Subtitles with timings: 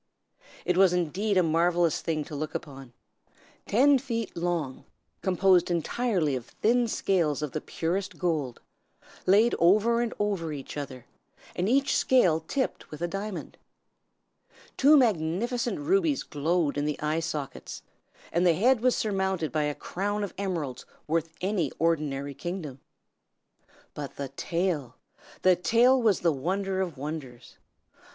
[0.65, 2.91] It was, indeed, a marvellous thing to look upon.
[3.67, 4.83] Ten feet long,
[5.21, 8.61] composed entirely of thin scales of the purest gold,
[9.27, 11.05] laid over and over each other,
[11.55, 13.57] and each scale tipped with a diamond.
[14.75, 17.83] Two magnificent rubies glowed in the eye sockets,
[18.31, 22.79] and the head was surmounted by a crown of emeralds worth any ordinary kingdom.
[23.93, 24.95] But the tail!
[25.43, 27.57] the tail was the wonder of wonders.